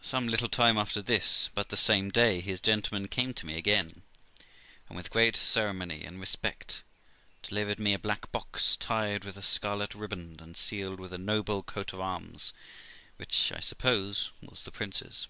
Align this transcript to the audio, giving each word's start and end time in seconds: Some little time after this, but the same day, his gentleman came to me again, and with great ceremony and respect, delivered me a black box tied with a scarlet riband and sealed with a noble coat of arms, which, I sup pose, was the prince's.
Some 0.00 0.26
little 0.26 0.48
time 0.48 0.78
after 0.78 1.02
this, 1.02 1.50
but 1.54 1.68
the 1.68 1.76
same 1.76 2.08
day, 2.08 2.40
his 2.40 2.62
gentleman 2.62 3.08
came 3.08 3.34
to 3.34 3.44
me 3.44 3.58
again, 3.58 4.00
and 4.88 4.96
with 4.96 5.10
great 5.10 5.36
ceremony 5.36 6.02
and 6.02 6.18
respect, 6.18 6.82
delivered 7.42 7.78
me 7.78 7.92
a 7.92 7.98
black 7.98 8.32
box 8.32 8.74
tied 8.74 9.22
with 9.22 9.36
a 9.36 9.42
scarlet 9.42 9.94
riband 9.94 10.40
and 10.40 10.56
sealed 10.56 10.98
with 10.98 11.12
a 11.12 11.18
noble 11.18 11.62
coat 11.62 11.92
of 11.92 12.00
arms, 12.00 12.54
which, 13.18 13.52
I 13.52 13.60
sup 13.60 13.76
pose, 13.76 14.32
was 14.40 14.62
the 14.64 14.72
prince's. 14.72 15.26